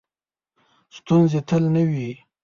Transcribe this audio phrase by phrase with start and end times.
[0.97, 2.09] ستونزې تل نه وي.